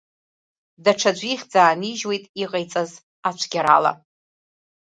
Даҽаӡәы 0.83 1.27
ихьӡ 1.33 1.53
аанижьуеит 1.63 2.23
иҟаиҵаз 2.43 2.91
ацәгьарала. 3.27 3.91